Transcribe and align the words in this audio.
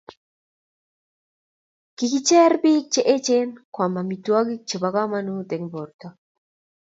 kikicher 1.97 2.51
biik 2.61 2.85
che 2.93 3.01
echen 3.15 3.49
koam 3.75 3.93
amitwogik 4.01 4.61
chebo 4.67 4.87
kamanut 4.95 5.49
eng' 5.55 5.71
borto 5.73 6.07